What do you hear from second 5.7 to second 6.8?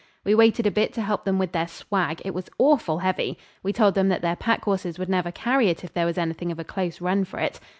if there was anything of a